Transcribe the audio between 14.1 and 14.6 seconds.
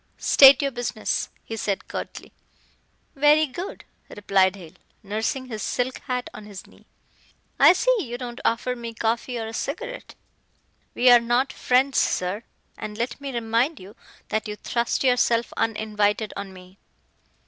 that you